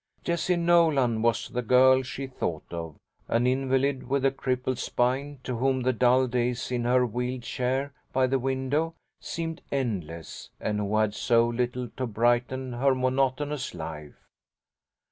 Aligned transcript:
Jessie 0.23 0.55
Nolan 0.55 1.21
was 1.21 1.49
the 1.49 1.61
girl 1.61 2.01
she 2.01 2.25
thought 2.25 2.65
of, 2.71 2.95
an 3.27 3.45
invalid 3.45 4.09
with 4.09 4.25
a 4.25 4.31
crippled 4.31 4.79
spine, 4.79 5.37
to 5.43 5.57
whom 5.57 5.81
the 5.83 5.93
dull 5.93 6.25
days 6.25 6.71
in 6.71 6.85
her 6.85 7.05
wheeled 7.05 7.43
chair 7.43 7.93
by 8.11 8.25
the 8.25 8.39
window 8.39 8.95
seemed 9.19 9.61
endless, 9.71 10.49
and 10.59 10.79
who 10.79 10.97
had 10.97 11.13
so 11.13 11.47
little 11.47 11.87
to 11.97 12.07
brighten 12.07 12.73
her 12.73 12.95
monotonous 12.95 13.75
life. 13.75 14.25